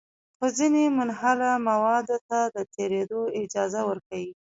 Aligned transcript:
خو 0.37 0.45
ځینې 0.57 0.83
منحله 0.97 1.51
موادو 1.67 2.17
ته 2.27 2.39
د 2.55 2.57
تېرېدو 2.75 3.21
اجازه 3.41 3.81
ورکوي. 3.89 4.31